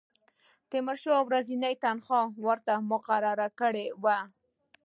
[0.69, 4.17] تیمورشاه ورځنۍ تنخوا ورته مقرره کړې وه.